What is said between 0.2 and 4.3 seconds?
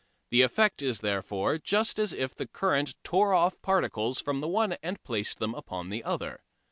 The effect is therefore just as if the current tore off particles